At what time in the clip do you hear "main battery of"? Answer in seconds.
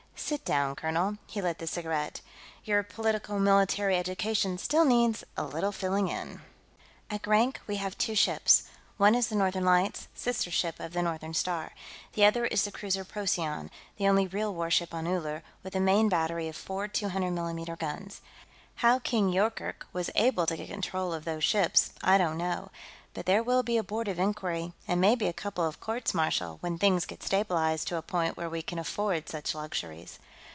15.81-16.55